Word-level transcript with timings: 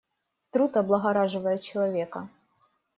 Труд 0.49 0.73
облагораживает 0.77 1.61
человека. 1.61 2.27